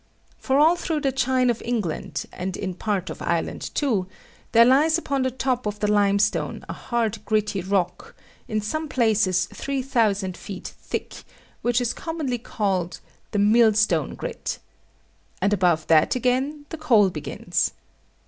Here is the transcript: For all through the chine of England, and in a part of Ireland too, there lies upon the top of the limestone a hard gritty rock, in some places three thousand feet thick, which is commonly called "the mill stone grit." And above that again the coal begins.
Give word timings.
For 0.39 0.57
all 0.57 0.75
through 0.75 1.01
the 1.01 1.11
chine 1.11 1.51
of 1.51 1.61
England, 1.63 2.25
and 2.33 2.57
in 2.57 2.71
a 2.71 2.73
part 2.73 3.11
of 3.11 3.21
Ireland 3.21 3.69
too, 3.75 4.07
there 4.51 4.65
lies 4.65 4.97
upon 4.97 5.21
the 5.21 5.29
top 5.29 5.67
of 5.67 5.77
the 5.77 5.85
limestone 5.87 6.65
a 6.67 6.73
hard 6.73 7.23
gritty 7.23 7.61
rock, 7.61 8.15
in 8.47 8.61
some 8.61 8.89
places 8.89 9.45
three 9.53 9.83
thousand 9.83 10.35
feet 10.35 10.73
thick, 10.81 11.17
which 11.61 11.79
is 11.79 11.93
commonly 11.93 12.39
called 12.39 12.99
"the 13.29 13.37
mill 13.37 13.73
stone 13.75 14.15
grit." 14.15 14.57
And 15.39 15.53
above 15.53 15.85
that 15.85 16.15
again 16.15 16.65
the 16.69 16.77
coal 16.79 17.11
begins. 17.11 17.69